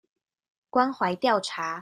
[0.71, 1.79] 關懷調查